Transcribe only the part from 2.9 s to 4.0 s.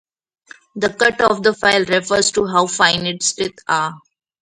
its teeth are.